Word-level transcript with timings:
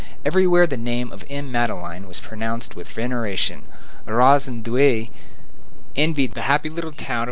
Everywhere 0.25 0.65
the 0.65 0.77
name 0.77 1.11
of 1.11 1.23
M. 1.29 1.51
Madeleine 1.51 2.07
was 2.07 2.19
pronounced 2.19 2.75
with 2.75 2.91
veneration. 2.91 3.65
Arras 4.07 4.47
and 4.47 4.63
Douai 4.63 5.09
envied 5.95 6.33
the 6.33 6.41
happy 6.49 6.69
little 6.69 6.91
town 6.91 7.09
of 7.09 7.09
M. 7.09 7.19